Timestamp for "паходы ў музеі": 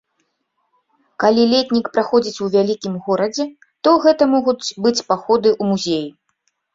5.11-6.09